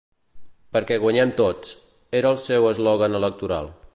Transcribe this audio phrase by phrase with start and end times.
[0.77, 1.75] “Perquè guanyem tots”,
[2.21, 3.73] era el seu eslògan electoral.